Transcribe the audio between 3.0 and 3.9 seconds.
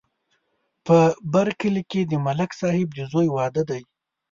زوی واده دی